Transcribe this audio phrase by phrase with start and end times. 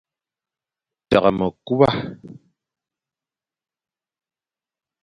[1.09, 1.87] Tagha mekuba.